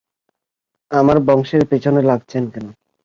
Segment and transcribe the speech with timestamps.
[0.91, 2.65] আমার বংশের পিছনে লাগছেন কেন?